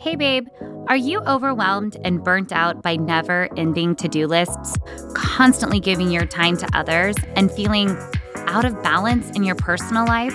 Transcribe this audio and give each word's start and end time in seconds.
Hey, 0.00 0.16
babe, 0.16 0.48
are 0.88 0.96
you 0.96 1.20
overwhelmed 1.26 1.98
and 2.04 2.24
burnt 2.24 2.52
out 2.52 2.80
by 2.80 2.96
never 2.96 3.50
ending 3.58 3.94
to 3.96 4.08
do 4.08 4.26
lists, 4.26 4.78
constantly 5.12 5.78
giving 5.78 6.10
your 6.10 6.24
time 6.24 6.56
to 6.56 6.66
others, 6.72 7.16
and 7.36 7.52
feeling 7.52 7.94
out 8.46 8.64
of 8.64 8.82
balance 8.82 9.28
in 9.36 9.44
your 9.44 9.56
personal 9.56 10.06
life? 10.06 10.34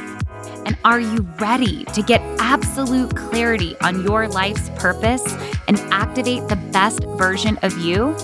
And 0.67 0.77
are 0.85 0.99
you 0.99 1.27
ready 1.39 1.83
to 1.85 2.03
get 2.03 2.21
absolute 2.37 3.15
clarity 3.15 3.75
on 3.81 4.03
your 4.03 4.27
life's 4.27 4.69
purpose 4.75 5.25
and 5.67 5.79
activate 5.91 6.47
the 6.47 6.57
best 6.71 7.03
version 7.17 7.57
of 7.63 7.75
you? 7.79 8.15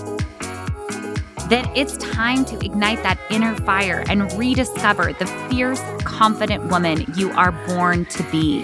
Then 1.49 1.67
it's 1.75 1.97
time 1.97 2.45
to 2.45 2.63
ignite 2.63 3.01
that 3.01 3.17
inner 3.31 3.55
fire 3.61 4.03
and 4.07 4.31
rediscover 4.33 5.13
the 5.13 5.25
fierce, 5.49 5.81
confident 6.03 6.69
woman 6.69 7.03
you 7.15 7.31
are 7.31 7.51
born 7.65 8.05
to 8.05 8.23
be. 8.29 8.61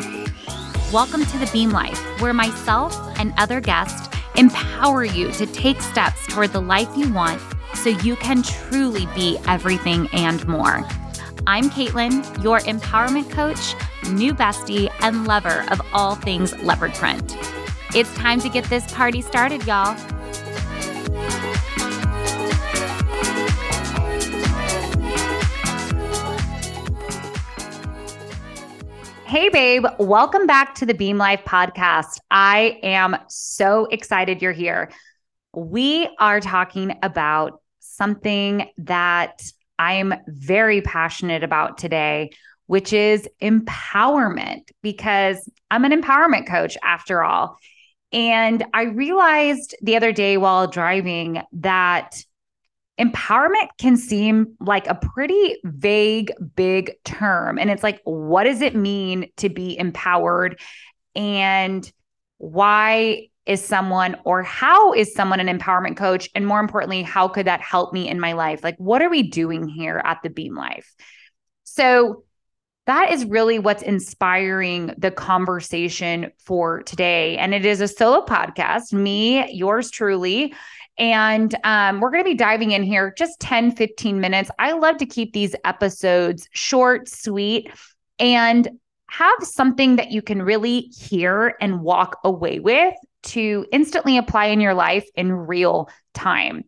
Welcome 0.93 1.25
to 1.25 1.37
the 1.39 1.49
Beam 1.51 1.71
Life, 1.71 2.01
where 2.19 2.33
myself 2.33 2.95
and 3.19 3.33
other 3.37 3.59
guests 3.59 4.09
empower 4.35 5.03
you 5.03 5.31
to 5.31 5.45
take 5.47 5.81
steps 5.81 6.25
toward 6.27 6.53
the 6.53 6.61
life 6.61 6.89
you 6.95 7.11
want 7.11 7.41
so 7.73 7.89
you 7.89 8.15
can 8.17 8.43
truly 8.43 9.05
be 9.15 9.37
everything 9.47 10.07
and 10.13 10.47
more. 10.47 10.87
I'm 11.45 11.69
Caitlin, 11.69 12.43
your 12.43 12.59
empowerment 12.59 13.29
coach, 13.31 13.75
new 14.11 14.33
bestie, 14.33 14.91
and 14.99 15.25
lover 15.25 15.65
of 15.71 15.81
all 15.93 16.15
things 16.15 16.57
leopard 16.59 16.93
print. 16.93 17.37
It's 17.95 18.13
time 18.15 18.39
to 18.41 18.49
get 18.49 18.65
this 18.65 18.91
party 18.93 19.21
started, 19.21 19.65
y'all. 19.65 19.95
Hey, 29.27 29.49
babe, 29.49 29.85
welcome 29.99 30.47
back 30.47 30.75
to 30.75 30.85
the 30.85 30.93
Beam 30.93 31.17
Life 31.17 31.43
podcast. 31.43 32.21
I 32.31 32.79
am 32.81 33.17
so 33.27 33.83
excited 33.87 34.41
you're 34.41 34.53
here. 34.53 34.89
We 35.53 36.09
are 36.17 36.39
talking 36.39 36.97
about 37.03 37.61
something 37.81 38.69
that 38.77 39.43
I'm 39.77 40.13
very 40.27 40.81
passionate 40.81 41.43
about 41.43 41.77
today, 41.77 42.29
which 42.67 42.93
is 42.93 43.27
empowerment, 43.41 44.69
because 44.81 45.49
I'm 45.69 45.83
an 45.83 45.91
empowerment 45.91 46.47
coach 46.47 46.77
after 46.81 47.21
all. 47.21 47.57
And 48.13 48.63
I 48.73 48.83
realized 48.83 49.75
the 49.81 49.97
other 49.97 50.13
day 50.13 50.37
while 50.37 50.67
driving 50.67 51.41
that 51.51 52.23
empowerment 52.99 53.67
can 53.77 53.95
seem 53.97 54.55
like 54.59 54.87
a 54.87 54.95
pretty 54.95 55.57
vague, 55.63 56.31
big 56.55 56.91
term. 57.03 57.59
And 57.59 57.69
it's 57.69 57.83
like, 57.83 58.01
what 58.03 58.45
does 58.45 58.61
it 58.61 58.75
mean 58.75 59.29
to 59.37 59.49
be 59.49 59.77
empowered? 59.77 60.59
And 61.15 61.89
why 62.37 63.27
is 63.45 63.63
someone 63.63 64.17
or 64.25 64.43
how 64.43 64.93
is 64.93 65.13
someone 65.13 65.39
an 65.39 65.59
empowerment 65.59 65.95
coach? 65.95 66.29
And 66.35 66.45
more 66.45 66.59
importantly, 66.59 67.01
how 67.01 67.27
could 67.27 67.47
that 67.47 67.61
help 67.61 67.93
me 67.93 68.07
in 68.09 68.19
my 68.19 68.33
life? 68.33 68.63
Like, 68.63 68.77
what 68.77 69.01
are 69.01 69.09
we 69.09 69.23
doing 69.23 69.67
here 69.67 70.01
at 70.03 70.19
the 70.23 70.29
Beam 70.29 70.55
Life? 70.55 70.93
So, 71.63 72.23
that 72.87 73.11
is 73.11 73.25
really 73.25 73.59
what's 73.59 73.83
inspiring 73.83 74.93
the 74.97 75.11
conversation 75.11 76.31
for 76.39 76.83
today. 76.83 77.37
And 77.37 77.53
it 77.53 77.65
is 77.65 77.81
a 77.81 77.87
solo 77.87 78.25
podcast, 78.25 78.93
me, 78.93 79.51
yours 79.51 79.91
truly. 79.91 80.53
And 80.97 81.55
um, 81.63 81.99
we're 81.99 82.09
going 82.09 82.23
to 82.23 82.29
be 82.29 82.35
diving 82.35 82.71
in 82.71 82.83
here 82.83 83.13
just 83.17 83.39
10, 83.39 83.75
15 83.75 84.19
minutes. 84.19 84.49
I 84.57 84.73
love 84.73 84.97
to 84.97 85.05
keep 85.05 85.33
these 85.33 85.55
episodes 85.63 86.49
short, 86.51 87.07
sweet, 87.07 87.71
and 88.19 88.67
have 89.09 89.37
something 89.41 89.95
that 89.97 90.11
you 90.11 90.21
can 90.21 90.41
really 90.41 90.81
hear 90.81 91.55
and 91.61 91.81
walk 91.81 92.19
away 92.23 92.59
with 92.59 92.95
to 93.23 93.65
instantly 93.71 94.17
apply 94.17 94.45
in 94.45 94.59
your 94.59 94.73
life 94.73 95.07
in 95.15 95.31
real 95.31 95.89
time. 96.13 96.63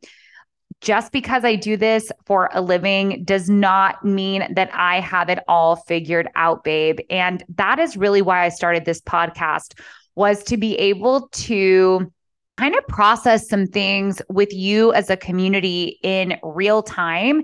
Just 0.81 1.11
because 1.11 1.43
I 1.43 1.55
do 1.55 1.75
this 1.75 2.09
for 2.25 2.49
a 2.53 2.61
living 2.61 3.23
does 3.25 3.49
not 3.49 4.05
mean 4.05 4.53
that 4.53 4.69
I 4.73 5.01
have 5.01 5.29
it 5.29 5.39
all 5.47 5.75
figured 5.75 6.29
out, 6.35 6.63
babe. 6.63 6.99
And 7.09 7.43
that 7.55 7.79
is 7.79 7.97
really 7.97 8.21
why 8.21 8.45
I 8.45 8.49
started 8.49 8.85
this 8.85 9.01
podcast 9.01 9.77
was 10.15 10.43
to 10.45 10.57
be 10.57 10.75
able 10.75 11.27
to 11.29 12.11
kind 12.59 12.75
of 12.75 12.85
process 12.87 13.47
some 13.47 13.65
things 13.65 14.21
with 14.27 14.53
you 14.53 14.91
as 14.91 15.09
a 15.09 15.15
community 15.15 15.97
in 16.03 16.37
real 16.43 16.83
time. 16.83 17.41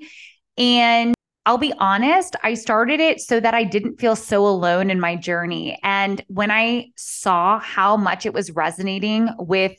And 0.57 1.15
I'll 1.45 1.57
be 1.57 1.71
honest, 1.77 2.35
I 2.43 2.55
started 2.55 2.99
it 2.99 3.21
so 3.21 3.39
that 3.39 3.53
I 3.53 3.63
didn't 3.63 3.97
feel 3.97 4.17
so 4.17 4.45
alone 4.45 4.89
in 4.89 4.99
my 4.99 5.15
journey. 5.15 5.79
And 5.83 6.21
when 6.27 6.51
I 6.51 6.87
saw 6.97 7.59
how 7.59 7.95
much 7.95 8.25
it 8.25 8.33
was 8.33 8.51
resonating 8.51 9.29
with 9.39 9.71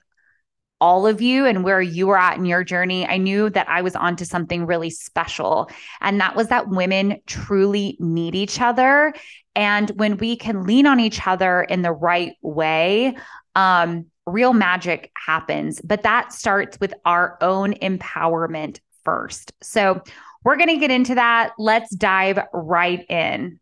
all 0.81 1.07
of 1.07 1.21
you 1.21 1.45
and 1.45 1.65
where 1.65 1.83
you 1.83 2.07
were 2.07 2.19
at 2.19 2.39
in 2.39 2.47
your 2.47 2.65
journey, 2.65 3.07
I 3.07 3.19
knew 3.19 3.51
that 3.51 3.69
I 3.69 3.83
was 3.83 3.95
onto 3.95 4.25
something 4.25 4.65
really 4.65 4.91
special. 4.91 5.71
And 6.01 6.19
that 6.19 6.35
was 6.35 6.49
that 6.49 6.71
women 6.71 7.21
truly 7.27 7.99
need 8.01 8.35
each 8.35 8.59
other. 8.59 9.13
And 9.55 9.91
when 9.97 10.17
we 10.17 10.37
can 10.37 10.65
lean 10.65 10.87
on 10.87 10.99
each 10.99 11.27
other 11.27 11.61
in 11.63 11.83
the 11.83 11.93
right 11.93 12.33
way, 12.41 13.17
um, 13.55 14.07
real 14.27 14.53
magic 14.53 15.11
happens. 15.17 15.81
But 15.83 16.03
that 16.03 16.33
starts 16.33 16.79
with 16.81 16.95
our 17.05 17.39
own 17.41 17.75
empowerment 17.75 18.81
first. 19.05 19.53
So 19.63 20.03
we're 20.45 20.57
going 20.57 20.69
to 20.69 20.79
get 20.79 20.91
into 20.91 21.15
that. 21.15 21.53
Let's 21.59 21.95
dive 21.95 22.41
right 22.53 23.05
in. 23.09 23.59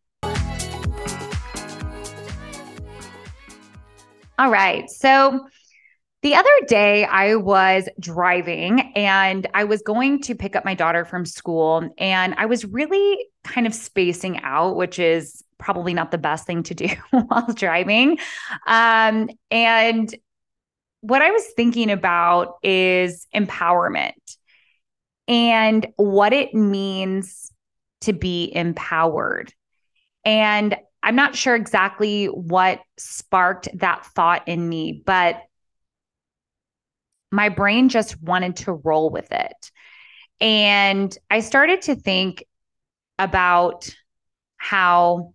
All 4.39 4.51
right. 4.51 4.91
So 4.91 5.47
the 6.23 6.35
other 6.35 6.51
day 6.67 7.05
I 7.05 7.37
was 7.37 7.89
driving 8.01 8.93
and 8.97 9.47
I 9.55 9.65
was 9.65 9.83
going 9.83 10.23
to 10.23 10.35
pick 10.35 10.57
up 10.57 10.65
my 10.65 10.75
daughter 10.75 11.05
from 11.05 11.27
school 11.27 11.89
and 11.99 12.35
I 12.37 12.47
was 12.47 12.65
really 12.65 13.27
kind 13.45 13.67
of 13.67 13.75
spacing 13.75 14.41
out, 14.43 14.77
which 14.77 14.99
is 14.99 15.45
probably 15.59 15.95
not 15.95 16.11
the 16.11 16.19
best 16.19 16.47
thing 16.47 16.63
to 16.65 16.75
do 16.75 16.89
while 17.11 17.53
driving. 17.53 18.19
Um, 18.67 19.29
and 19.51 20.15
what 21.05 21.21
I 21.21 21.33
was 21.33 21.45
thinking 21.55 21.91
about 21.91 22.55
is 22.63 23.27
empowerment 23.35 24.15
and 25.29 25.87
what 25.97 26.33
it 26.33 26.55
means 26.55 27.53
to 28.01 28.15
be 28.15 28.51
empowered. 28.55 29.53
And 30.25 30.75
I'm 31.03 31.15
not 31.15 31.37
sure 31.37 31.55
exactly 31.55 32.27
what 32.27 32.81
sparked 32.97 33.69
that 33.75 34.07
thought 34.07 34.49
in 34.49 34.67
me, 34.67 35.03
but 35.05 35.43
my 37.31 37.51
brain 37.51 37.91
just 37.91 38.23
wanted 38.23 38.57
to 38.57 38.73
roll 38.73 39.11
with 39.11 39.31
it. 39.31 39.71
And 40.41 41.15
I 41.31 41.41
started 41.41 41.83
to 41.83 41.97
think 41.97 42.47
about 43.19 43.95
how 44.57 45.35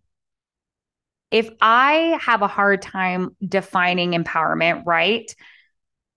if 1.30 1.48
I 1.62 2.18
have 2.22 2.42
a 2.42 2.48
hard 2.48 2.82
time 2.82 3.36
defining 3.48 4.14
empowerment, 4.14 4.82
right? 4.88 5.32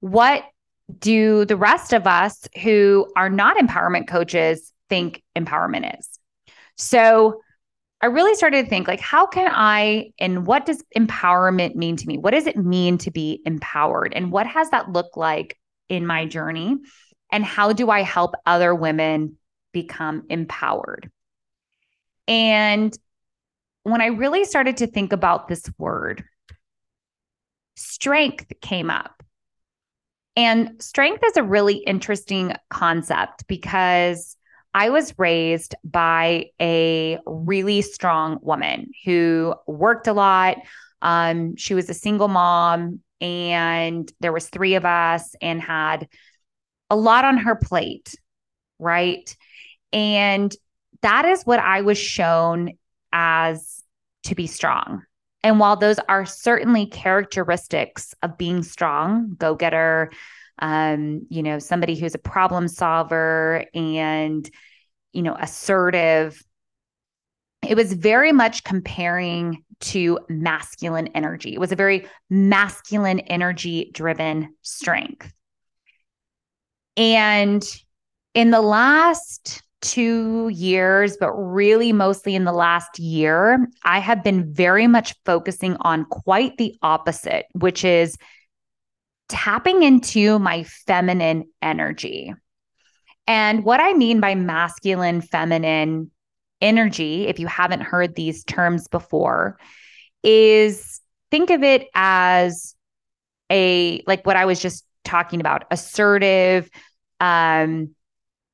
What 0.03 0.43
do 0.99 1.45
the 1.45 1.57
rest 1.57 1.93
of 1.93 2.09
us 2.09 2.47
who 2.61 3.11
are 3.17 3.31
not 3.31 3.57
empowerment 3.57 4.09
coaches 4.09 4.73
think 4.89 5.23
empowerment 5.39 5.97
is? 5.99 6.09
So 6.77 7.41
I 8.01 8.07
really 8.07 8.35
started 8.35 8.65
to 8.65 8.69
think 8.69 8.89
like 8.89 8.99
how 8.99 9.27
can 9.27 9.49
I 9.49 10.11
and 10.19 10.45
what 10.45 10.67
does 10.67 10.83
empowerment 10.99 11.77
mean 11.77 11.97
to 11.97 12.07
me? 12.09 12.19
What 12.19 12.33
does 12.33 12.49
it 12.49 12.57
mean 12.57 12.99
to 12.99 13.13
be 13.13 13.41
empowered 13.47 14.13
and 14.13 14.33
what 14.33 14.49
has 14.49 14.71
that 14.71 14.91
looked 14.91 15.17
like 15.17 15.57
in 15.89 16.05
my 16.05 16.27
journey? 16.27 16.79
And 17.31 17.45
how 17.45 17.73
do 17.73 17.89
I 17.89 18.03
help 18.03 18.35
other 18.45 18.75
women 18.75 19.39
become 19.73 20.25
empowered? 20.29 21.13
And 22.27 22.97
when 23.85 24.01
I 24.01 24.07
really 24.07 24.45
started 24.45 24.79
to 24.79 24.89
think 24.89 25.13
about 25.13 25.47
this 25.47 25.63
word, 25.79 26.25
strength 27.77 28.53
came 28.61 28.91
up. 28.91 29.23
And 30.37 30.83
strength 30.83 31.23
is 31.25 31.37
a 31.37 31.43
really 31.43 31.77
interesting 31.77 32.55
concept 32.71 33.47
because 33.47 34.37
I 34.75 34.89
was 34.89 35.19
raised 35.19 35.75
by 35.85 36.47
a 36.61 37.19
really 37.27 37.83
strong 37.83 38.39
woman 38.41 38.93
who 39.05 39.55
worked 39.67 40.07
a 40.07 40.15
lot. 40.15 40.57
Um, 41.03 41.57
she 41.57 41.75
was 41.75 41.91
a 41.91 41.95
single 41.95 42.29
mom, 42.29 43.01
and 43.21 44.11
there 44.21 44.33
was 44.33 44.49
three 44.49 44.77
of 44.77 44.87
us, 44.87 45.35
and 45.43 45.61
had 45.61 46.09
a 46.89 46.97
lot 46.97 47.25
on 47.25 47.39
her 47.39 47.57
plate, 47.57 48.15
right? 48.79 49.37
And 49.93 50.55
that 51.03 51.27
is 51.27 51.43
what 51.45 51.59
I 51.59 51.83
was 51.83 51.99
shown 51.99 52.71
as 53.13 53.83
to 54.25 54.35
be 54.35 54.47
strong. 54.47 55.03
And 55.45 55.59
while 55.59 55.77
those 55.77 55.99
are 56.09 56.25
certainly 56.25 56.87
characteristics 56.87 58.15
of 58.23 58.39
being 58.39 58.63
strong, 58.63 59.35
go 59.39 59.55
getter, 59.55 60.13
um, 60.59 61.27
you 61.29 61.43
know, 61.43 61.59
somebody 61.59 61.99
who's 61.99 62.15
a 62.15 62.19
problem 62.19 62.69
solver 62.69 63.65
and, 63.75 64.49
you 65.13 65.23
know, 65.23 65.37
assertive, 65.39 66.41
it 67.67 67.77
was 67.77 67.93
very 67.93 68.33
much 68.33 68.65
comparing 68.65 69.65
to 69.81 70.19
masculine 70.29 71.09
energy. 71.09 71.55
It 71.55 71.61
was 71.61 71.73
a 71.73 71.77
very 71.77 72.07
masculine 72.31 73.21
energy 73.21 73.91
driven 73.93 74.55
strength. 74.63 75.33
And 76.97 77.65
in 78.35 78.51
the 78.51 78.61
last 78.61 79.63
two 79.83 80.49
years, 80.49 81.17
but 81.19 81.33
really 81.33 81.93
mostly 81.93 82.35
in 82.35 82.45
the 82.45 82.53
last 82.53 82.99
year, 82.99 83.69
I 83.85 83.99
have 83.99 84.25
been 84.25 84.53
very 84.53 84.87
much 84.87 85.15
focusing 85.25 85.77
on 85.81 86.07
quite 86.07 86.57
the 86.57 86.77
opposite, 86.83 87.47
which 87.53 87.85
is 87.85 88.17
tapping 89.29 89.83
into 89.83 90.39
my 90.39 90.63
feminine 90.87 91.45
energy. 91.61 92.33
And 93.27 93.65
what 93.65 93.81
I 93.81 93.93
mean 93.93 94.21
by 94.21 94.35
masculine, 94.35 95.21
feminine 95.21 96.11
energy, 96.61 97.27
if 97.27 97.39
you 97.39 97.47
haven't 97.47 97.83
heard 97.83 98.15
these 98.15 98.45
terms 98.45 98.89
before, 98.89 99.59
is 100.23 101.01
think 101.31 101.51
of 101.51 101.63
it 101.63 101.89
as 101.95 102.75
a, 103.51 104.03
like 104.07 104.25
what 104.25 104.37
I 104.37 104.45
was 104.45 104.61
just 104.61 104.85
talking 105.05 105.41
about, 105.41 105.65
assertive, 105.71 106.71
um, 107.21 107.95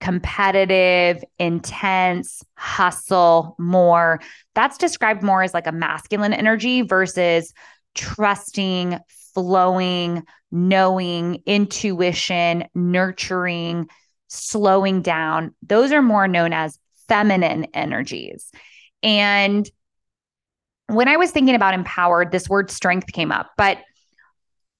competitive, 0.00 1.22
intense, 1.38 2.42
hustle 2.56 3.56
more. 3.58 4.20
That's 4.54 4.78
described 4.78 5.22
more 5.22 5.42
as 5.42 5.54
like 5.54 5.66
a 5.66 5.72
masculine 5.72 6.32
energy 6.32 6.82
versus 6.82 7.52
trusting, 7.94 8.98
flowing, 9.34 10.22
knowing, 10.50 11.42
intuition, 11.46 12.64
nurturing, 12.74 13.88
slowing 14.28 15.02
down. 15.02 15.54
Those 15.66 15.92
are 15.92 16.02
more 16.02 16.28
known 16.28 16.52
as 16.52 16.78
feminine 17.08 17.66
energies. 17.74 18.50
And 19.02 19.68
when 20.86 21.08
I 21.08 21.16
was 21.16 21.30
thinking 21.30 21.54
about 21.54 21.74
empowered, 21.74 22.32
this 22.32 22.48
word 22.48 22.70
strength 22.70 23.12
came 23.12 23.32
up, 23.32 23.50
but 23.56 23.78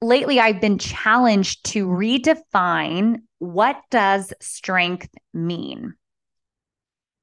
lately 0.01 0.41
I've 0.41 0.61
been 0.61 0.79
challenged 0.79 1.65
to 1.67 1.87
redefine 1.87 3.23
what 3.39 3.81
does 3.91 4.33
strength 4.41 5.09
mean? 5.33 5.95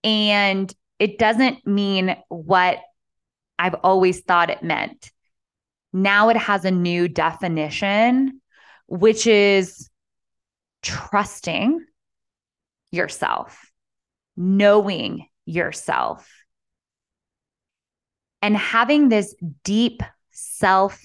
And 0.03 0.73
it 0.99 1.17
doesn't 1.17 1.65
mean 1.65 2.15
what 2.29 2.79
I've 3.57 3.75
always 3.75 4.21
thought 4.21 4.49
it 4.49 4.63
meant. 4.63 5.11
Now 5.91 6.29
it 6.29 6.37
has 6.37 6.65
a 6.65 6.71
new 6.71 7.07
definition, 7.07 8.41
which 8.87 9.27
is 9.27 9.89
trusting 10.81 11.85
yourself, 12.91 13.71
knowing 14.35 15.27
yourself, 15.45 16.29
and 18.41 18.55
having 18.55 19.09
this 19.09 19.35
deep 19.63 20.03
self 20.31 21.03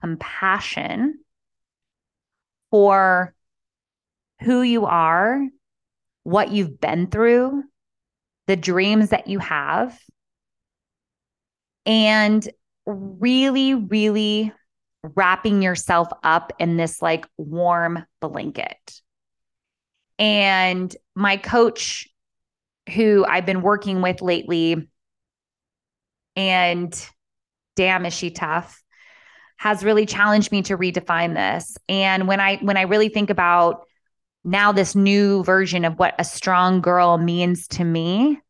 compassion 0.00 1.20
for 2.70 3.34
who 4.42 4.62
you 4.62 4.86
are, 4.86 5.40
what 6.24 6.50
you've 6.50 6.80
been 6.80 7.06
through, 7.08 7.62
the 8.46 8.56
dreams 8.56 9.10
that 9.10 9.26
you 9.26 9.38
have, 9.38 9.98
and 11.86 12.48
really, 12.86 13.74
really 13.74 14.52
wrapping 15.02 15.62
yourself 15.62 16.08
up 16.22 16.52
in 16.58 16.76
this 16.76 17.00
like 17.00 17.26
warm 17.36 18.04
blanket. 18.20 19.00
And 20.18 20.94
my 21.14 21.36
coach, 21.36 22.06
who 22.94 23.24
I've 23.26 23.46
been 23.46 23.62
working 23.62 24.02
with 24.02 24.20
lately, 24.20 24.88
and 26.36 27.08
damn, 27.76 28.04
is 28.04 28.12
she 28.12 28.30
tough, 28.30 28.82
has 29.56 29.84
really 29.84 30.06
challenged 30.06 30.52
me 30.52 30.62
to 30.62 30.76
redefine 30.76 31.34
this. 31.34 31.76
And 31.88 32.28
when 32.28 32.40
I 32.40 32.56
when 32.56 32.76
I 32.76 32.82
really 32.82 33.08
think 33.08 33.30
about 33.30 33.86
now 34.44 34.72
this 34.72 34.94
new 34.94 35.44
version 35.44 35.84
of 35.84 35.98
what 35.98 36.14
a 36.18 36.24
strong 36.24 36.80
girl 36.80 37.18
means 37.18 37.68
to 37.68 37.84
me, 37.84 38.40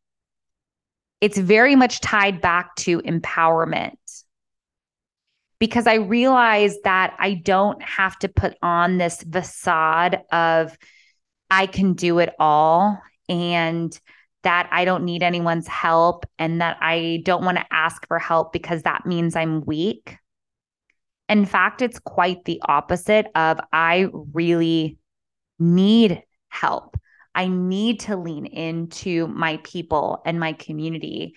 it's 1.19 1.37
very 1.37 1.75
much 1.75 1.99
tied 1.99 2.41
back 2.41 2.75
to 2.77 2.99
empowerment 3.01 3.97
because 5.59 5.85
I 5.85 5.95
realize 5.95 6.75
that 6.85 7.15
I 7.19 7.35
don't 7.35 7.81
have 7.83 8.17
to 8.19 8.29
put 8.29 8.57
on 8.63 8.97
this 8.97 9.21
facade 9.21 10.21
of 10.31 10.75
I 11.51 11.67
can 11.67 11.93
do 11.93 12.17
it 12.17 12.33
all 12.39 12.99
and 13.29 13.97
that 14.41 14.67
I 14.71 14.85
don't 14.85 15.05
need 15.05 15.21
anyone's 15.21 15.67
help 15.67 16.25
and 16.39 16.61
that 16.61 16.77
I 16.81 17.21
don't 17.25 17.45
want 17.45 17.57
to 17.59 17.65
ask 17.69 18.07
for 18.07 18.17
help 18.17 18.53
because 18.53 18.81
that 18.83 19.05
means 19.05 19.35
I'm 19.35 19.63
weak. 19.63 20.17
In 21.29 21.45
fact, 21.45 21.83
it's 21.83 21.99
quite 21.99 22.43
the 22.45 22.59
opposite 22.67 23.27
of 23.35 23.59
I 23.71 24.07
really 24.33 24.97
need 25.61 26.23
help. 26.49 26.97
I 27.33 27.47
need 27.47 28.01
to 28.01 28.17
lean 28.17 28.45
into 28.45 29.27
my 29.27 29.57
people 29.63 30.21
and 30.25 30.39
my 30.39 30.53
community. 30.53 31.35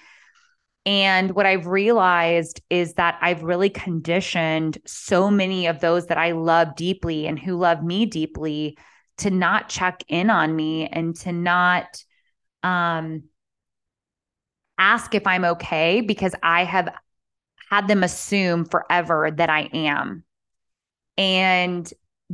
And 0.86 1.34
what 1.34 1.46
I've 1.46 1.66
realized 1.66 2.60
is 2.68 2.94
that 2.94 3.18
I've 3.22 3.42
really 3.42 3.70
conditioned 3.70 4.78
so 4.86 5.30
many 5.30 5.66
of 5.66 5.80
those 5.80 6.06
that 6.06 6.18
I 6.18 6.32
love 6.32 6.74
deeply 6.74 7.26
and 7.26 7.38
who 7.38 7.56
love 7.56 7.82
me 7.82 8.06
deeply 8.06 8.76
to 9.18 9.30
not 9.30 9.68
check 9.68 10.02
in 10.08 10.28
on 10.28 10.54
me 10.54 10.86
and 10.86 11.14
to 11.16 11.32
not 11.32 11.86
um, 12.62 13.24
ask 14.76 15.14
if 15.14 15.26
I'm 15.26 15.44
okay 15.44 16.00
because 16.00 16.34
I 16.42 16.64
have 16.64 16.88
had 17.70 17.88
them 17.88 18.02
assume 18.02 18.64
forever 18.64 19.30
that 19.30 19.48
I 19.48 19.70
am. 19.72 20.24
And 21.16 21.90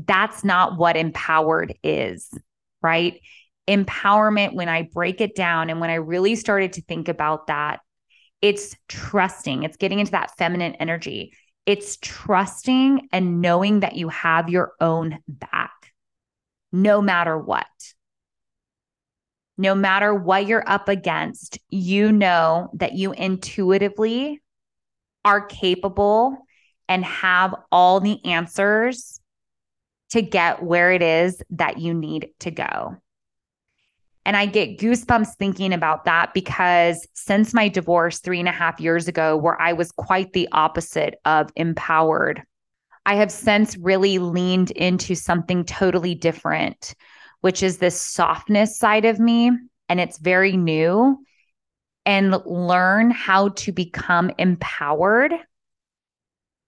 that's 0.06 0.44
not 0.44 0.78
what 0.78 0.96
empowered 0.96 1.74
is, 1.82 2.28
right? 2.82 3.20
Empowerment, 3.68 4.54
when 4.54 4.68
I 4.68 4.88
break 4.92 5.20
it 5.20 5.34
down 5.34 5.70
and 5.70 5.80
when 5.80 5.90
I 5.90 5.94
really 5.94 6.34
started 6.34 6.74
to 6.74 6.82
think 6.82 7.08
about 7.08 7.46
that, 7.48 7.80
it's 8.42 8.74
trusting, 8.88 9.64
it's 9.64 9.76
getting 9.76 9.98
into 9.98 10.12
that 10.12 10.36
feminine 10.36 10.74
energy. 10.76 11.34
It's 11.66 11.98
trusting 12.00 13.08
and 13.12 13.40
knowing 13.40 13.80
that 13.80 13.96
you 13.96 14.08
have 14.08 14.48
your 14.48 14.72
own 14.80 15.18
back 15.28 15.72
no 16.72 17.02
matter 17.02 17.36
what. 17.38 17.66
No 19.58 19.74
matter 19.74 20.14
what 20.14 20.46
you're 20.46 20.66
up 20.66 20.88
against, 20.88 21.58
you 21.68 22.12
know 22.12 22.70
that 22.74 22.94
you 22.94 23.12
intuitively 23.12 24.40
are 25.24 25.44
capable 25.44 26.38
and 26.88 27.04
have 27.04 27.54
all 27.70 28.00
the 28.00 28.24
answers 28.24 29.19
to 30.10 30.22
get 30.22 30.62
where 30.62 30.92
it 30.92 31.02
is 31.02 31.42
that 31.50 31.78
you 31.78 31.94
need 31.94 32.30
to 32.40 32.50
go. 32.50 32.96
And 34.26 34.36
I 34.36 34.46
get 34.46 34.78
goosebumps 34.78 35.36
thinking 35.36 35.72
about 35.72 36.04
that 36.04 36.34
because 36.34 37.06
since 37.14 37.54
my 37.54 37.68
divorce 37.68 38.20
three 38.20 38.38
and 38.38 38.48
a 38.48 38.52
half 38.52 38.78
years 38.78 39.08
ago, 39.08 39.36
where 39.36 39.60
I 39.60 39.72
was 39.72 39.92
quite 39.92 40.32
the 40.32 40.48
opposite 40.52 41.18
of 41.24 41.50
empowered, 41.56 42.42
I 43.06 43.14
have 43.14 43.32
since 43.32 43.76
really 43.78 44.18
leaned 44.18 44.72
into 44.72 45.14
something 45.14 45.64
totally 45.64 46.14
different, 46.14 46.94
which 47.40 47.62
is 47.62 47.78
this 47.78 48.00
softness 48.00 48.78
side 48.78 49.06
of 49.06 49.18
me. 49.18 49.50
And 49.88 49.98
it's 49.98 50.18
very 50.18 50.56
new 50.56 51.24
and 52.04 52.36
learn 52.44 53.10
how 53.10 53.48
to 53.48 53.72
become 53.72 54.30
empowered. 54.38 55.32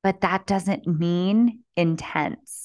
But 0.02 0.22
that 0.22 0.46
doesn't 0.46 0.86
mean 0.86 1.60
intense. 1.76 2.61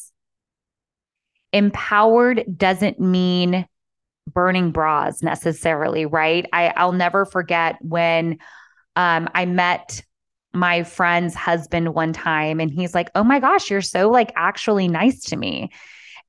Empowered 1.57 2.43
doesn't 2.55 2.99
mean 2.99 3.67
burning 4.31 4.71
bras 4.71 5.23
necessarily, 5.23 6.05
right? 6.05 6.45
I, 6.53 6.67
I'll 6.75 6.91
never 6.91 7.25
forget 7.25 7.77
when 7.81 8.37
um, 8.95 9.27
I 9.33 9.45
met 9.45 10.03
my 10.53 10.83
friend's 10.83 11.33
husband 11.33 11.95
one 11.95 12.13
time 12.13 12.59
and 12.59 12.69
he's 12.71 12.93
like, 12.93 13.09
"Oh 13.15 13.23
my 13.23 13.39
gosh, 13.39 13.71
you're 13.71 13.81
so 13.81 14.09
like 14.11 14.31
actually 14.35 14.87
nice 14.87 15.21
to 15.25 15.35
me." 15.35 15.71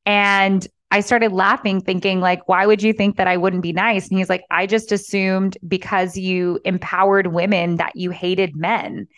And 0.06 0.66
I 0.90 1.00
started 1.00 1.32
laughing 1.32 1.82
thinking 1.82 2.20
like, 2.20 2.48
"Why 2.48 2.64
would 2.64 2.82
you 2.82 2.94
think 2.94 3.16
that 3.16 3.26
I 3.26 3.36
wouldn't 3.36 3.62
be 3.62 3.74
nice?" 3.74 4.08
And 4.08 4.16
he's 4.16 4.30
like, 4.30 4.44
"I 4.50 4.66
just 4.66 4.92
assumed 4.92 5.58
because 5.66 6.16
you 6.16 6.58
empowered 6.64 7.26
women 7.26 7.76
that 7.76 7.96
you 7.96 8.10
hated 8.10 8.56
men." 8.56 9.08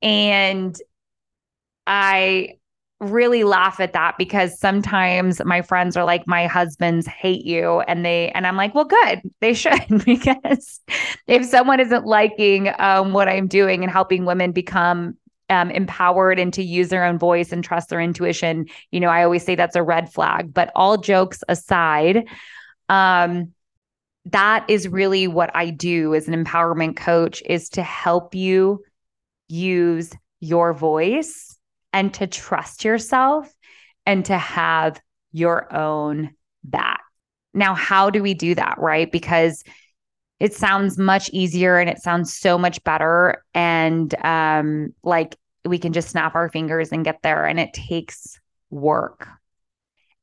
And 0.00 0.74
I 1.86 2.54
really 3.00 3.44
laugh 3.44 3.78
at 3.78 3.92
that 3.92 4.16
because 4.16 4.58
sometimes 4.58 5.44
my 5.44 5.60
friends 5.60 5.96
are 5.96 6.04
like 6.04 6.26
my 6.26 6.46
husbands 6.46 7.06
hate 7.06 7.44
you 7.44 7.80
and 7.80 8.04
they 8.06 8.30
and 8.30 8.46
I'm 8.46 8.56
like 8.56 8.74
well 8.74 8.86
good. 8.86 9.20
They 9.40 9.54
should. 9.54 9.74
Because 10.06 10.80
if 11.26 11.44
someone 11.44 11.80
isn't 11.80 12.06
liking 12.06 12.72
um, 12.78 13.12
what 13.12 13.28
I'm 13.28 13.48
doing 13.48 13.82
and 13.82 13.92
helping 13.92 14.24
women 14.24 14.52
become 14.52 15.16
um, 15.50 15.70
empowered 15.70 16.38
and 16.38 16.52
to 16.54 16.62
use 16.62 16.88
their 16.88 17.04
own 17.04 17.18
voice 17.18 17.52
and 17.52 17.62
trust 17.62 17.90
their 17.90 18.00
intuition 18.00 18.66
you 18.90 18.98
know 18.98 19.08
I 19.08 19.22
always 19.24 19.44
say 19.44 19.54
that's 19.54 19.76
a 19.76 19.82
red 19.82 20.12
flag. 20.12 20.54
But 20.54 20.70
all 20.74 20.96
jokes 20.96 21.42
aside 21.48 22.26
um 22.88 23.52
that 24.26 24.64
is 24.68 24.88
really 24.88 25.28
what 25.28 25.54
I 25.54 25.70
do 25.70 26.14
as 26.14 26.28
an 26.28 26.44
empowerment 26.44 26.96
coach 26.96 27.42
is 27.46 27.68
to 27.70 27.82
help 27.82 28.34
you 28.34 28.82
use 29.48 30.12
your 30.40 30.72
voice 30.72 31.55
and 31.96 32.12
to 32.12 32.26
trust 32.26 32.84
yourself 32.84 33.50
and 34.04 34.22
to 34.26 34.36
have 34.36 35.00
your 35.32 35.74
own 35.74 36.30
back. 36.62 37.00
Now, 37.54 37.74
how 37.74 38.10
do 38.10 38.22
we 38.22 38.34
do 38.34 38.54
that? 38.54 38.76
Right? 38.76 39.10
Because 39.10 39.64
it 40.38 40.52
sounds 40.52 40.98
much 40.98 41.30
easier 41.30 41.78
and 41.78 41.88
it 41.88 42.02
sounds 42.02 42.36
so 42.36 42.58
much 42.58 42.84
better. 42.84 43.42
And 43.54 44.14
um, 44.22 44.92
like 45.02 45.36
we 45.64 45.78
can 45.78 45.94
just 45.94 46.10
snap 46.10 46.34
our 46.34 46.50
fingers 46.50 46.92
and 46.92 47.02
get 47.02 47.22
there. 47.22 47.46
And 47.46 47.58
it 47.58 47.72
takes 47.72 48.38
work. 48.68 49.26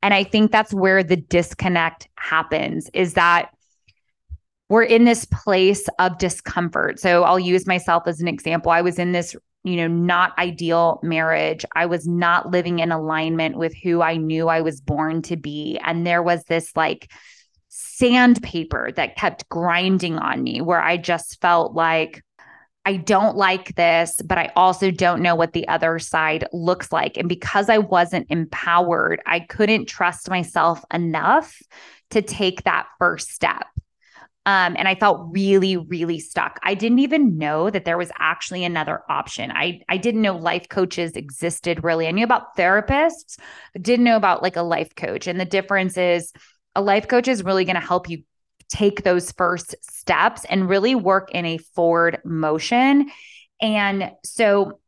And 0.04 0.14
I 0.14 0.26
think 0.26 0.52
that's 0.52 0.76
where 0.76 1.04
the 1.04 1.16
disconnect 1.16 2.08
happens 2.20 2.88
is 2.94 3.16
that 3.16 3.50
we're 4.70 4.84
in 4.84 5.06
this 5.06 5.26
place 5.26 5.90
of 5.98 6.20
discomfort. 6.20 7.00
So 7.00 7.24
I'll 7.24 7.40
use 7.40 7.66
myself 7.66 8.04
as 8.06 8.22
an 8.22 8.28
example. 8.28 8.72
I 8.72 8.82
was 8.82 9.00
in 9.00 9.12
this, 9.12 9.36
you 9.64 9.78
know, 9.78 9.88
not 9.88 10.38
ideal 10.38 11.00
marriage. 11.04 11.66
I 11.76 11.86
was 11.86 12.08
not 12.08 12.52
living 12.52 12.80
in 12.80 12.92
alignment 12.92 13.58
with 13.58 13.74
who 13.76 14.02
I 14.02 14.18
knew 14.18 14.50
I 14.50 14.62
was 14.62 14.82
born 14.82 15.22
to 15.24 15.38
be. 15.38 15.80
And 15.84 16.06
there 16.06 16.22
was 16.22 16.44
this 16.46 16.76
like 16.76 17.12
sandpaper 17.70 18.92
that 18.96 19.16
kept 19.16 19.48
grinding 19.50 20.18
on 20.18 20.44
me 20.44 20.62
where 20.62 20.82
I 20.82 20.98
just 20.98 21.40
felt 21.42 21.74
like, 21.74 22.22
I 22.86 22.98
don't 22.98 23.38
like 23.38 23.76
this, 23.76 24.20
but 24.26 24.38
I 24.38 24.52
also 24.58 24.92
don't 24.92 25.22
know 25.22 25.36
what 25.36 25.54
the 25.54 25.68
other 25.70 26.00
side 26.00 26.46
looks 26.52 26.92
like. 26.92 27.16
And 27.16 27.30
because 27.30 27.70
I 27.70 27.78
wasn't 27.78 28.28
empowered, 28.30 29.22
I 29.26 29.40
couldn't 29.40 29.86
trust 29.86 30.30
myself 30.30 30.84
enough 30.94 31.58
to 32.10 32.22
take 32.22 32.64
that 32.64 32.88
first 33.00 33.30
step. 33.30 33.66
Um, 34.46 34.76
and 34.78 34.88
I 34.90 34.96
felt 34.96 35.28
really, 35.32 35.78
really 35.78 36.20
stuck. 36.20 36.60
I 36.64 36.74
didn't 36.74 37.00
even 37.00 37.38
know 37.38 37.70
that 37.70 37.86
there 37.86 37.98
was 37.98 38.12
actually 38.20 38.66
another 38.66 39.04
option. 39.10 39.52
I 39.52 39.82
I 39.88 39.98
didn't 39.98 40.22
know 40.22 40.36
life 40.36 40.68
coaches 40.68 41.14
existed 41.14 41.84
really. 41.84 42.08
I 42.08 42.12
knew 42.12 42.26
about 42.26 42.58
therapists, 42.58 43.40
didn't 43.80 44.04
know 44.04 44.18
about 44.18 44.44
like 44.44 44.58
a 44.58 44.62
life 44.62 44.96
coach. 44.96 45.28
And 45.28 45.40
the 45.40 45.46
difference 45.46 45.98
is 45.98 46.34
a 46.76 46.82
life 46.82 47.08
coach 47.08 47.28
is 47.28 47.44
really 47.44 47.64
going 47.64 47.80
to 47.80 47.88
help 47.88 48.10
you 48.10 48.24
take 48.68 49.04
those 49.04 49.32
first 49.32 49.76
steps 49.82 50.46
and 50.46 50.68
really 50.68 50.96
work 50.96 51.32
in 51.32 51.46
a 51.46 51.58
forward 51.58 52.20
motion. 52.26 53.10
And 53.62 54.12
so 54.24 54.80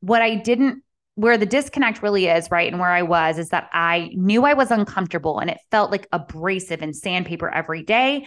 what 0.00 0.22
I 0.22 0.34
didn't 0.34 0.82
where 1.20 1.36
the 1.36 1.44
disconnect 1.44 2.02
really 2.02 2.28
is, 2.28 2.50
right? 2.50 2.72
And 2.72 2.80
where 2.80 2.90
I 2.90 3.02
was 3.02 3.38
is 3.38 3.50
that 3.50 3.68
I 3.74 4.10
knew 4.14 4.46
I 4.46 4.54
was 4.54 4.70
uncomfortable 4.70 5.38
and 5.38 5.50
it 5.50 5.58
felt 5.70 5.90
like 5.90 6.08
abrasive 6.12 6.80
and 6.80 6.96
sandpaper 6.96 7.50
every 7.50 7.82
day. 7.82 8.26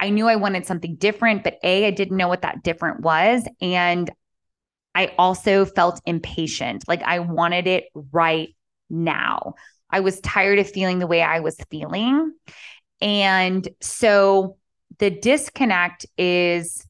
I 0.00 0.10
knew 0.10 0.26
I 0.26 0.34
wanted 0.34 0.66
something 0.66 0.96
different, 0.96 1.44
but 1.44 1.58
A, 1.62 1.86
I 1.86 1.92
didn't 1.92 2.16
know 2.16 2.26
what 2.26 2.42
that 2.42 2.64
different 2.64 3.02
was. 3.02 3.46
And 3.60 4.10
I 4.92 5.14
also 5.18 5.64
felt 5.64 6.00
impatient. 6.04 6.88
Like 6.88 7.02
I 7.04 7.20
wanted 7.20 7.68
it 7.68 7.84
right 8.10 8.48
now. 8.90 9.54
I 9.88 10.00
was 10.00 10.20
tired 10.20 10.58
of 10.58 10.68
feeling 10.68 10.98
the 10.98 11.06
way 11.06 11.22
I 11.22 11.38
was 11.38 11.56
feeling. 11.70 12.32
And 13.00 13.68
so 13.80 14.56
the 14.98 15.10
disconnect 15.10 16.06
is 16.18 16.84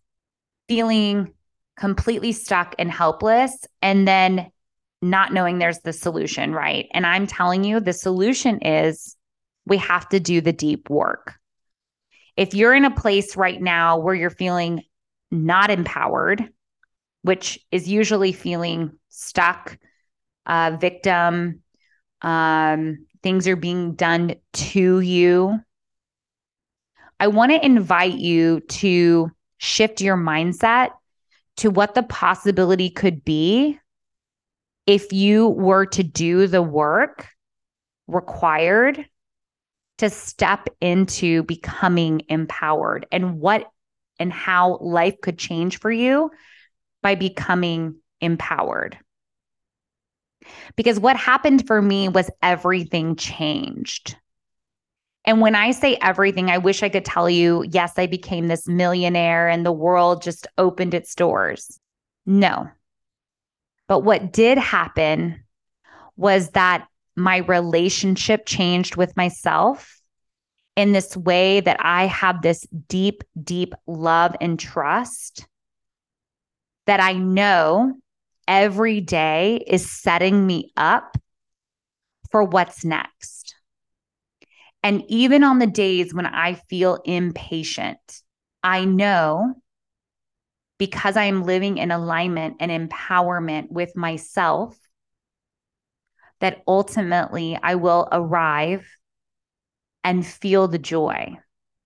feeling 0.67 1.35
completely 1.77 2.33
stuck 2.33 2.75
and 2.79 2.91
helpless. 2.91 3.67
And 3.83 4.09
then 4.09 4.51
not 5.03 5.33
knowing 5.33 5.59
there's 5.59 5.81
the 5.81 5.93
solution, 5.93 6.53
right? 6.55 6.87
And 6.95 7.05
I'm 7.05 7.27
telling 7.27 7.65
you, 7.65 7.81
the 7.81 7.93
solution 7.93 8.61
is 8.61 9.17
we 9.67 9.77
have 9.79 10.09
to 10.11 10.21
do 10.21 10.41
the 10.41 10.53
deep 10.53 10.89
work. 10.89 11.35
If 12.37 12.55
you're 12.55 12.75
in 12.75 12.85
a 12.85 12.91
place 12.91 13.37
right 13.37 13.61
now 13.61 13.99
where 13.99 14.15
you're 14.15 14.31
feeling 14.31 14.83
not 15.31 15.71
empowered, 15.71 16.49
which 17.23 17.59
is 17.71 17.89
usually 17.89 18.33
feeling 18.33 18.93
stuck, 19.09 19.77
uh, 20.47 20.77
victim, 20.81 21.63
um, 22.23 23.07
things 23.23 23.49
are 23.49 23.57
being 23.57 23.95
done 23.95 24.37
to 24.53 25.01
you. 25.01 25.59
I 27.19 27.27
want 27.27 27.53
to 27.53 27.65
invite 27.65 28.15
you 28.15 28.61
to 28.61 29.31
shift 29.59 30.01
your 30.01 30.17
mindset 30.17 30.91
to 31.59 31.71
what 31.71 31.95
the 31.95 32.03
possibility 32.03 32.91
could 32.91 33.25
be 33.25 33.79
if 34.87 35.13
you 35.13 35.49
were 35.49 35.87
to 35.87 36.03
do 36.03 36.47
the 36.47 36.63
work 36.63 37.29
required 38.09 39.05
to 39.99 40.11
step 40.11 40.69
into 40.81 41.45
becoming 41.45 42.23
empowered 42.29 43.07
and 43.13 43.39
what 43.39 43.71
and 44.19 44.33
how 44.33 44.79
life 44.81 45.21
could 45.21 45.39
change 45.39 45.79
for 45.79 45.91
you 45.91 46.31
by 47.03 47.15
becoming 47.15 47.97
empowered. 48.21 48.99
Because 50.77 50.99
what 50.99 51.17
happened 51.17 51.67
for 51.67 51.81
me 51.81 52.09
was 52.09 52.31
everything 52.43 53.17
changed. 53.17 54.17
And 55.25 55.41
when 55.41 55.55
I 55.55 55.71
say 55.71 55.97
everything, 56.01 56.51
I 56.51 56.59
wish 56.59 56.83
I 56.83 56.89
could 56.89 57.05
tell 57.05 57.31
you, 57.31 57.65
yes, 57.71 57.93
I 57.97 58.07
became 58.07 58.49
this 58.49 58.67
millionaire 58.67 59.49
and 59.49 59.65
the 59.65 59.73
world 59.73 60.23
just 60.23 60.49
opened 60.59 60.95
its 60.95 61.15
doors. 61.15 61.79
No, 62.27 62.69
but 63.93 64.05
what 64.05 64.33
did 64.33 64.57
happen 64.57 65.45
was 66.17 66.49
that 66.53 66.89
my 67.15 67.37
relationship 67.37 68.47
changed 68.47 68.97
with 68.97 69.15
myself 69.19 70.01
in 70.77 70.93
this 70.93 71.15
way 71.15 71.61
that 71.61 71.77
I 71.79 72.07
have 72.07 72.41
this 72.41 72.67
deep, 72.89 73.23
deep 73.45 73.75
love 73.87 74.35
and 74.41 74.59
trust 74.59 75.47
that 76.87 77.01
I 77.01 77.13
know 77.13 77.93
every 78.49 79.03
day 79.03 79.63
is 79.67 79.91
setting 79.91 80.47
me 80.47 80.73
up 80.75 81.19
for 82.31 82.43
what's 82.43 82.87
next. 82.87 83.57
And 84.83 85.03
even 85.09 85.45
on 85.45 85.59
the 85.59 85.67
days 85.67 86.15
when 86.15 86.25
I 86.25 86.55
feel 86.55 86.99
impatient, 87.05 88.23
I 88.63 88.87
know 88.87 89.53
because 90.79 91.17
I 91.17 91.25
am 91.25 91.45
living 91.45 91.79
in 91.79 91.91
alignment 91.91 92.57
and 92.61 92.71
empowerment 92.71 93.71
with 93.71 93.97
myself, 93.97 94.77
that 96.41 96.63
ultimately 96.67 97.59
I 97.63 97.77
will 97.77 98.09
arrive 98.11 98.85
and 100.03 100.27
feel 100.27 100.69
the 100.69 100.79
joy. 100.79 101.39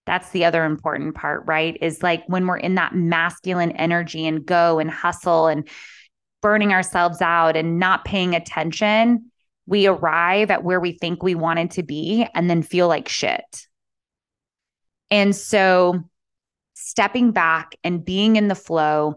That's 0.07 0.31
the 0.31 0.45
other 0.45 0.65
important 0.65 1.15
part, 1.15 1.45
right? 1.47 1.77
Is 1.83 2.03
like 2.03 2.25
when 2.27 2.47
we're 2.47 2.57
in 2.57 2.77
that 2.77 2.95
masculine 2.95 3.73
energy 3.73 4.27
and 4.27 4.47
go 4.47 4.79
and 4.79 4.91
hustle 4.91 5.49
and 5.49 5.69
burning 6.41 6.73
ourselves 6.73 7.21
out 7.21 7.57
and 7.57 7.79
not 7.79 8.05
paying 8.05 8.35
attention, 8.35 9.31
we 9.67 9.87
arrive 9.87 10.51
at 10.51 10.63
where 10.63 10.81
we 10.81 10.93
think 10.93 11.23
we 11.23 11.35
wanted 11.35 11.73
to 11.73 11.83
be 11.83 12.27
and 12.35 12.49
then 12.49 12.63
feel 12.63 12.89
like 12.89 13.09
shit. 13.09 13.67
And 15.11 15.35
so 15.35 16.05
stepping 16.77 17.33
back 17.33 17.75
and 17.83 18.05
being 18.05 18.37
in 18.37 18.49
the 18.49 18.55
flow 18.55 19.15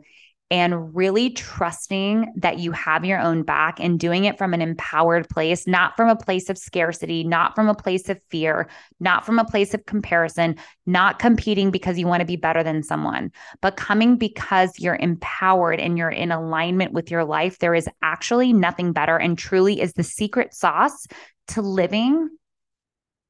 and 0.51 0.95
really 0.95 1.29
trusting 1.29 2.33
that 2.37 2.57
you 2.57 2.71
have 2.71 3.05
your 3.05 3.19
own 3.19 3.43
back 3.43 3.79
and 3.79 3.99
doing 3.99 4.25
it 4.25 4.37
from 4.37 4.53
an 4.53 4.61
empowered 4.61 5.29
place, 5.29 5.67
not 5.67 5.95
from 5.95 6.09
a 6.09 6.15
place 6.15 6.49
of 6.49 6.57
scarcity, 6.57 7.23
not 7.23 7.53
from 7.53 7.69
a 7.69 7.75
place 7.75 8.09
of 8.09 8.19
fear, 8.31 8.67
not 8.99 9.25
from 9.25 9.37
a 9.37 9.45
place 9.45 9.75
of 9.75 9.85
comparison, 9.85 10.55
not 10.87 11.19
competing 11.19 11.69
because 11.69 11.99
you 11.99 12.07
want 12.07 12.21
to 12.21 12.25
be 12.25 12.35
better 12.35 12.63
than 12.63 12.81
someone, 12.81 13.31
but 13.61 13.77
coming 13.77 14.15
because 14.15 14.71
you're 14.79 14.97
empowered 14.99 15.79
and 15.79 15.97
you're 15.99 16.09
in 16.09 16.31
alignment 16.31 16.93
with 16.93 17.11
your 17.11 17.25
life. 17.25 17.59
There 17.59 17.75
is 17.75 17.87
actually 18.01 18.51
nothing 18.51 18.91
better 18.91 19.17
and 19.17 19.37
truly 19.37 19.79
is 19.79 19.93
the 19.93 20.03
secret 20.03 20.55
sauce 20.55 21.05
to 21.49 21.61
living 21.61 22.29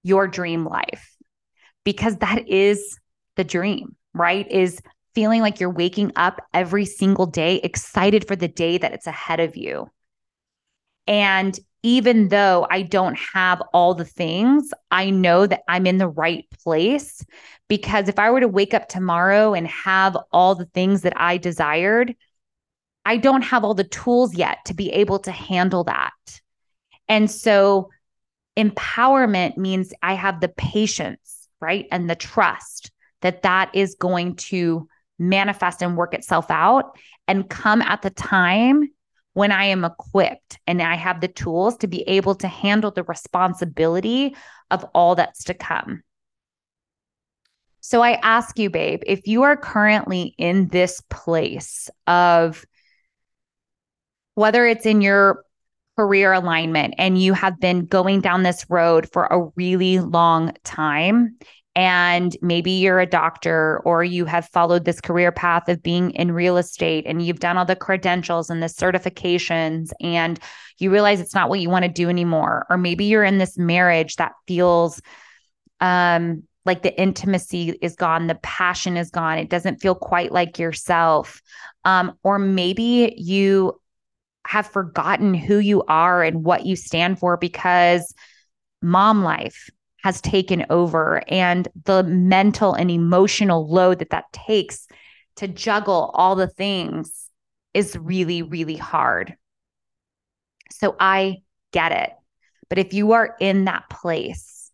your 0.03 0.27
dream 0.27 0.65
life 0.65 1.17
because 1.83 2.15
that 2.17 2.48
is 2.48 2.98
the 3.36 3.43
dream 3.43 3.98
right? 4.13 4.49
Is 4.51 4.81
feeling 5.15 5.41
like 5.41 5.59
you're 5.59 5.69
waking 5.69 6.11
up 6.15 6.41
every 6.53 6.85
single 6.85 7.25
day 7.25 7.57
excited 7.57 8.27
for 8.27 8.35
the 8.35 8.47
day 8.47 8.77
that 8.77 8.93
it's 8.93 9.07
ahead 9.07 9.39
of 9.39 9.57
you. 9.57 9.89
And 11.07 11.59
even 11.81 12.27
though 12.27 12.67
I 12.69 12.81
don't 12.81 13.17
have 13.33 13.61
all 13.73 13.95
the 13.95 14.05
things, 14.05 14.71
I 14.91 15.09
know 15.09 15.47
that 15.47 15.61
I'm 15.67 15.87
in 15.87 15.97
the 15.97 16.07
right 16.07 16.45
place 16.63 17.23
because 17.67 18.09
if 18.09 18.19
I 18.19 18.29
were 18.31 18.41
to 18.41 18.47
wake 18.47 18.73
up 18.73 18.87
tomorrow 18.87 19.53
and 19.53 19.67
have 19.67 20.17
all 20.31 20.55
the 20.55 20.65
things 20.65 21.01
that 21.03 21.13
I 21.15 21.37
desired, 21.37 22.15
I 23.05 23.17
don't 23.17 23.43
have 23.43 23.63
all 23.63 23.73
the 23.73 23.85
tools 23.85 24.35
yet 24.35 24.59
to 24.65 24.73
be 24.73 24.91
able 24.91 25.19
to 25.19 25.31
handle 25.31 25.85
that. 25.85 26.13
And 27.07 27.31
so 27.31 27.89
empowerment 28.57 29.57
means 29.57 29.93
I 30.03 30.13
have 30.13 30.41
the 30.41 30.49
patience, 30.49 31.47
right? 31.59 31.87
And 31.91 32.09
the 32.09 32.15
trust 32.15 32.91
that 33.21 33.43
that 33.43 33.71
is 33.73 33.95
going 33.95 34.35
to 34.35 34.88
manifest 35.17 35.81
and 35.81 35.97
work 35.97 36.13
itself 36.13 36.49
out 36.49 36.97
and 37.27 37.49
come 37.49 37.81
at 37.81 38.01
the 38.01 38.09
time 38.09 38.89
when 39.33 39.51
I 39.51 39.65
am 39.65 39.85
equipped 39.85 40.57
and 40.65 40.81
I 40.81 40.95
have 40.95 41.21
the 41.21 41.27
tools 41.27 41.77
to 41.77 41.88
be 41.88 42.01
able 42.03 42.35
to 42.35 42.47
handle 42.47 42.91
the 42.91 43.03
responsibility 43.03 44.35
of 44.71 44.83
all 44.93 45.15
that's 45.15 45.45
to 45.45 45.53
come. 45.53 46.03
So 47.81 48.01
I 48.01 48.13
ask 48.13 48.59
you, 48.59 48.69
babe, 48.69 49.01
if 49.05 49.27
you 49.27 49.43
are 49.43 49.55
currently 49.55 50.35
in 50.38 50.67
this 50.67 51.01
place 51.09 51.89
of 52.07 52.65
whether 54.35 54.65
it's 54.65 54.85
in 54.85 55.01
your 55.01 55.43
career 55.97 56.31
alignment 56.31 56.95
and 56.97 57.21
you 57.21 57.33
have 57.33 57.59
been 57.59 57.85
going 57.85 58.21
down 58.21 58.43
this 58.43 58.65
road 58.69 59.09
for 59.11 59.25
a 59.25 59.49
really 59.55 59.99
long 59.99 60.53
time 60.63 61.38
and 61.75 62.35
maybe 62.41 62.71
you're 62.71 62.99
a 62.99 63.05
doctor 63.05 63.79
or 63.85 64.03
you 64.03 64.25
have 64.25 64.49
followed 64.49 64.85
this 64.85 64.99
career 64.99 65.31
path 65.31 65.69
of 65.69 65.83
being 65.83 66.11
in 66.11 66.31
real 66.31 66.57
estate 66.57 67.05
and 67.05 67.25
you've 67.25 67.39
done 67.39 67.57
all 67.57 67.65
the 67.65 67.75
credentials 67.75 68.49
and 68.49 68.61
the 68.61 68.67
certifications 68.67 69.91
and 70.01 70.39
you 70.79 70.91
realize 70.91 71.21
it's 71.21 71.35
not 71.35 71.49
what 71.49 71.59
you 71.59 71.69
want 71.69 71.83
to 71.83 71.89
do 71.89 72.09
anymore 72.09 72.65
or 72.69 72.77
maybe 72.77 73.05
you're 73.05 73.23
in 73.23 73.38
this 73.38 73.57
marriage 73.57 74.15
that 74.15 74.33
feels 74.47 75.01
um 75.79 76.43
like 76.65 76.81
the 76.81 76.99
intimacy 76.99 77.77
is 77.81 77.95
gone 77.95 78.27
the 78.27 78.35
passion 78.35 78.97
is 78.97 79.11
gone 79.11 79.38
it 79.38 79.49
doesn't 79.49 79.81
feel 79.81 79.95
quite 79.95 80.31
like 80.31 80.57
yourself 80.57 81.41
um 81.85 82.17
or 82.23 82.39
maybe 82.39 83.13
you 83.15 83.79
have 84.45 84.65
forgotten 84.65 85.35
who 85.35 85.59
you 85.59 85.83
are 85.83 86.23
and 86.23 86.43
what 86.43 86.65
you 86.65 86.75
stand 86.75 87.19
for 87.19 87.38
because 87.38 88.13
mom 88.81 89.23
life 89.23 89.69
has 90.03 90.21
taken 90.21 90.65
over 90.69 91.21
and 91.27 91.67
the 91.85 92.03
mental 92.03 92.73
and 92.73 92.89
emotional 92.89 93.69
load 93.69 93.99
that 93.99 94.11
that 94.11 94.31
takes 94.31 94.87
to 95.37 95.47
juggle 95.47 96.11
all 96.13 96.35
the 96.35 96.47
things 96.47 97.29
is 97.73 97.97
really, 97.97 98.41
really 98.41 98.75
hard. 98.75 99.35
So 100.71 100.95
I 100.99 101.37
get 101.71 101.91
it. 101.91 102.11
But 102.69 102.77
if 102.77 102.93
you 102.93 103.13
are 103.13 103.35
in 103.39 103.65
that 103.65 103.89
place, 103.89 104.71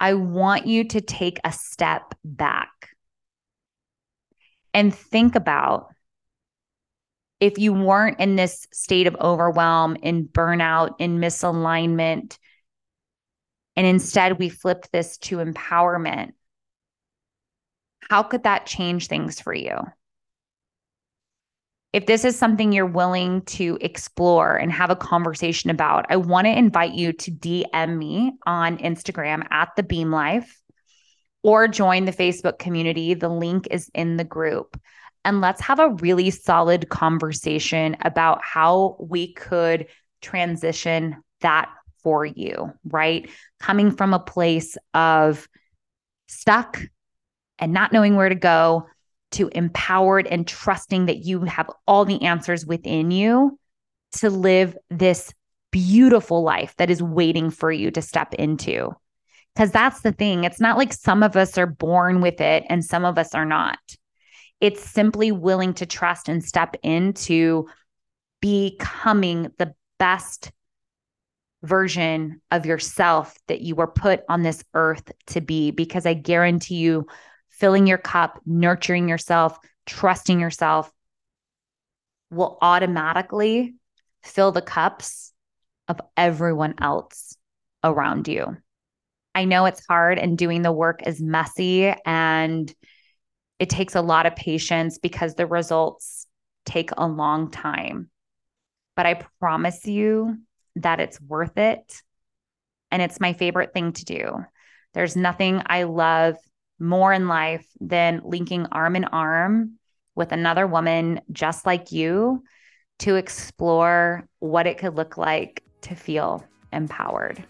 I 0.00 0.14
want 0.14 0.66
you 0.66 0.84
to 0.84 1.00
take 1.00 1.40
a 1.44 1.52
step 1.52 2.14
back 2.24 2.70
and 4.74 4.94
think 4.94 5.34
about 5.34 5.88
if 7.40 7.58
you 7.58 7.72
weren't 7.72 8.20
in 8.20 8.36
this 8.36 8.66
state 8.72 9.06
of 9.06 9.16
overwhelm, 9.20 9.96
in 10.02 10.26
burnout, 10.26 10.94
in 10.98 11.18
misalignment, 11.18 12.38
and 13.78 13.86
instead 13.86 14.40
we 14.40 14.48
flipped 14.48 14.90
this 14.90 15.18
to 15.18 15.36
empowerment, 15.36 16.32
how 18.10 18.24
could 18.24 18.42
that 18.42 18.66
change 18.66 19.06
things 19.06 19.40
for 19.40 19.54
you? 19.54 19.76
If 21.92 22.04
this 22.04 22.24
is 22.24 22.36
something 22.36 22.72
you're 22.72 22.86
willing 22.86 23.42
to 23.42 23.78
explore 23.80 24.56
and 24.56 24.72
have 24.72 24.90
a 24.90 24.96
conversation 24.96 25.70
about, 25.70 26.06
I 26.10 26.16
want 26.16 26.48
to 26.48 26.58
invite 26.58 26.94
you 26.94 27.12
to 27.12 27.30
DM 27.30 27.96
me 27.96 28.32
on 28.44 28.78
Instagram 28.78 29.46
at 29.48 29.68
the 29.76 29.84
Beam 29.84 30.10
Life 30.10 30.60
or 31.44 31.68
join 31.68 32.04
the 32.04 32.12
Facebook 32.12 32.58
community. 32.58 33.14
The 33.14 33.28
link 33.28 33.68
is 33.70 33.92
in 33.94 34.16
the 34.16 34.24
group 34.24 34.76
and 35.24 35.40
let's 35.40 35.60
have 35.60 35.78
a 35.78 35.90
really 36.00 36.30
solid 36.30 36.88
conversation 36.88 37.96
about 38.00 38.42
how 38.42 38.96
we 38.98 39.34
could 39.34 39.86
transition 40.20 41.22
that 41.42 41.70
for 42.02 42.24
you, 42.24 42.72
right? 42.84 43.28
Coming 43.60 43.90
from 43.90 44.14
a 44.14 44.18
place 44.18 44.76
of 44.94 45.48
stuck 46.26 46.80
and 47.58 47.72
not 47.72 47.92
knowing 47.92 48.16
where 48.16 48.28
to 48.28 48.34
go 48.34 48.86
to 49.32 49.48
empowered 49.48 50.26
and 50.26 50.46
trusting 50.46 51.06
that 51.06 51.18
you 51.18 51.40
have 51.42 51.70
all 51.86 52.04
the 52.04 52.22
answers 52.22 52.64
within 52.64 53.10
you 53.10 53.58
to 54.12 54.30
live 54.30 54.76
this 54.90 55.32
beautiful 55.70 56.42
life 56.42 56.74
that 56.78 56.90
is 56.90 57.02
waiting 57.02 57.50
for 57.50 57.70
you 57.70 57.90
to 57.90 58.00
step 58.00 58.34
into. 58.34 58.90
Because 59.54 59.70
that's 59.70 60.00
the 60.00 60.12
thing. 60.12 60.44
It's 60.44 60.60
not 60.60 60.78
like 60.78 60.92
some 60.92 61.22
of 61.22 61.36
us 61.36 61.58
are 61.58 61.66
born 61.66 62.20
with 62.20 62.40
it 62.40 62.64
and 62.68 62.84
some 62.84 63.04
of 63.04 63.18
us 63.18 63.34
are 63.34 63.44
not. 63.44 63.78
It's 64.60 64.82
simply 64.82 65.32
willing 65.32 65.74
to 65.74 65.86
trust 65.86 66.28
and 66.28 66.42
step 66.44 66.76
into 66.82 67.66
becoming 68.40 69.50
the 69.58 69.74
best 69.98 70.52
version 71.62 72.40
of 72.50 72.66
yourself 72.66 73.36
that 73.48 73.60
you 73.60 73.74
were 73.74 73.86
put 73.86 74.22
on 74.28 74.42
this 74.42 74.62
earth 74.74 75.10
to 75.26 75.40
be. 75.40 75.70
Because 75.70 76.06
I 76.06 76.14
guarantee 76.14 76.76
you, 76.76 77.06
filling 77.48 77.86
your 77.86 77.98
cup, 77.98 78.40
nurturing 78.46 79.08
yourself, 79.08 79.58
trusting 79.86 80.38
yourself 80.38 80.92
will 82.30 82.58
automatically 82.60 83.74
fill 84.22 84.52
the 84.52 84.62
cups 84.62 85.32
of 85.88 86.00
everyone 86.16 86.74
else 86.80 87.36
around 87.82 88.28
you. 88.28 88.56
I 89.34 89.44
know 89.44 89.66
it's 89.66 89.86
hard 89.88 90.18
and 90.18 90.36
doing 90.36 90.62
the 90.62 90.72
work 90.72 91.06
is 91.06 91.20
messy 91.20 91.94
and 92.04 92.72
it 93.58 93.70
takes 93.70 93.94
a 93.94 94.02
lot 94.02 94.26
of 94.26 94.36
patience 94.36 94.98
because 94.98 95.34
the 95.34 95.46
results 95.46 96.26
take 96.64 96.90
a 96.96 97.06
long 97.06 97.50
time. 97.50 98.10
But 98.94 99.06
I 99.06 99.22
promise 99.40 99.86
you 99.86 100.38
that 100.82 101.00
it's 101.00 101.20
worth 101.20 101.56
it. 101.58 102.02
And 102.90 103.02
it's 103.02 103.20
my 103.20 103.32
favorite 103.32 103.72
thing 103.72 103.92
to 103.92 104.04
do. 104.04 104.44
There's 104.94 105.16
nothing 105.16 105.62
I 105.66 105.82
love 105.84 106.36
more 106.78 107.12
in 107.12 107.28
life 107.28 107.66
than 107.80 108.22
linking 108.24 108.66
arm 108.72 108.96
in 108.96 109.04
arm 109.04 109.78
with 110.14 110.32
another 110.32 110.66
woman 110.66 111.20
just 111.30 111.66
like 111.66 111.92
you 111.92 112.42
to 113.00 113.14
explore 113.14 114.26
what 114.40 114.66
it 114.66 114.78
could 114.78 114.96
look 114.96 115.16
like 115.16 115.62
to 115.82 115.94
feel 115.94 116.44
empowered. 116.72 117.44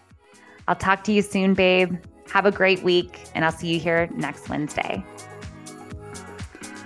I'll 0.67 0.75
talk 0.75 1.03
to 1.05 1.11
you 1.11 1.21
soon, 1.21 1.53
babe. 1.53 1.97
Have 2.31 2.45
a 2.45 2.51
great 2.51 2.83
week, 2.83 3.19
and 3.33 3.43
I'll 3.43 3.51
see 3.51 3.73
you 3.73 3.79
here 3.79 4.07
next 4.13 4.49
Wednesday. 4.49 5.03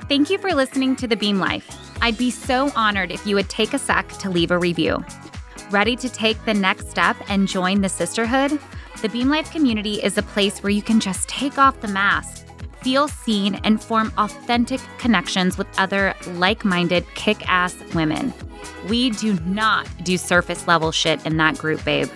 Thank 0.07 0.29
you 0.29 0.37
for 0.37 0.53
listening 0.53 0.95
to 0.97 1.07
The 1.07 1.17
Beam 1.17 1.39
Life. 1.39 1.79
I'd 2.01 2.17
be 2.17 2.31
so 2.31 2.71
honored 2.75 3.11
if 3.11 3.25
you 3.27 3.35
would 3.35 3.49
take 3.49 3.73
a 3.73 3.79
sec 3.79 4.07
to 4.19 4.29
leave 4.29 4.51
a 4.51 4.57
review. 4.57 5.03
Ready 5.71 5.95
to 5.95 6.09
take 6.09 6.43
the 6.45 6.53
next 6.53 6.89
step 6.89 7.17
and 7.29 7.47
join 7.47 7.81
the 7.81 7.89
sisterhood? 7.89 8.59
The 9.01 9.09
Beam 9.09 9.29
Life 9.29 9.51
community 9.51 9.95
is 9.95 10.17
a 10.17 10.23
place 10.23 10.61
where 10.61 10.69
you 10.69 10.81
can 10.81 10.99
just 10.99 11.27
take 11.27 11.57
off 11.57 11.81
the 11.81 11.87
mask, 11.87 12.47
feel 12.81 13.07
seen, 13.07 13.55
and 13.63 13.81
form 13.81 14.13
authentic 14.17 14.79
connections 14.97 15.57
with 15.57 15.67
other 15.79 16.13
like 16.33 16.63
minded, 16.63 17.05
kick 17.15 17.49
ass 17.49 17.75
women. 17.95 18.33
We 18.87 19.09
do 19.11 19.39
not 19.41 19.87
do 20.03 20.17
surface 20.17 20.67
level 20.67 20.91
shit 20.91 21.25
in 21.25 21.37
that 21.37 21.57
group, 21.57 21.83
babe. 21.83 22.09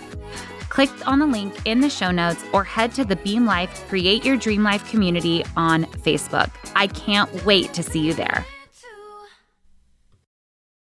Click 0.68 0.90
on 1.08 1.18
the 1.18 1.26
link 1.26 1.54
in 1.64 1.80
the 1.80 1.90
show 1.90 2.10
notes 2.10 2.44
or 2.52 2.62
head 2.62 2.92
to 2.94 3.04
the 3.04 3.16
Beam 3.16 3.44
Life 3.44 3.88
Create 3.88 4.24
Your 4.24 4.36
Dream 4.36 4.62
Life 4.62 4.88
community 4.88 5.44
on 5.56 5.84
Facebook. 5.84 6.50
I 6.76 6.86
can't 6.86 7.44
wait 7.44 7.72
to 7.74 7.82
see 7.82 8.00
you 8.00 8.14
there. 8.14 8.46